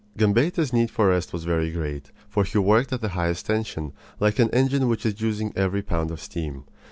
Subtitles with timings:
[0.17, 4.39] Gambetta's need of rest was very great, for he worked at the highest tension, like
[4.39, 6.63] an engine which is using every pound of steam.